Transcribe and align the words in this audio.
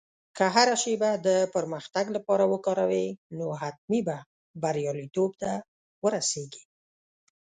که 0.37 0.45
هره 0.55 0.75
شېبه 0.83 1.11
د 1.27 1.29
پرمختګ 1.55 2.05
لپاره 2.15 2.43
وکاروې، 2.53 3.07
نو 3.37 3.45
حتمي 3.61 4.01
به 4.07 4.17
بریالیتوب 4.61 5.31
ته 5.41 5.51
ورسېږې. 6.03 6.63